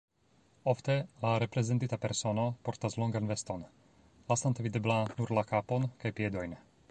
Ofte 0.71 0.93
la 1.25 1.33
reprezentita 1.43 1.99
persono 2.05 2.45
portas 2.69 2.97
longan 3.03 3.29
veston, 3.33 3.67
lasante 4.33 4.67
videbla 4.69 4.99
nur 5.19 5.35
la 5.39 5.45
kapon 5.53 5.89
kaj 6.05 6.13
piedojn. 6.21 6.57